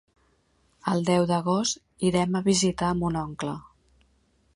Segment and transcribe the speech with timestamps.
[0.93, 3.53] El deu d'agost irem a visitar mon oncle.